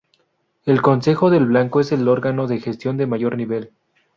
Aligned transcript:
El 0.65 0.81
consejo 0.81 1.29
del 1.29 1.45
Banco 1.47 1.79
es 1.79 1.91
el 1.91 2.07
órgano 2.07 2.47
de 2.47 2.59
gestión 2.59 2.97
de 2.97 3.05
mayor 3.05 3.37
nivel. 3.37 3.71